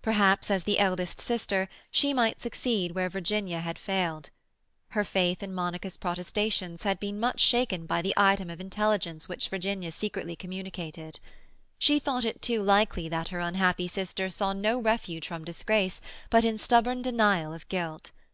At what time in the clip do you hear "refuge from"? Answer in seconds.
14.80-15.44